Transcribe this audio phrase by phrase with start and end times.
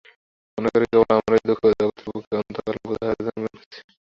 [0.57, 3.79] মনে করি কেবল আমারই দুঃখ জগতের বুকে অনন্তকালের বোঝা হয়ে হয়ে জমে উঠছে।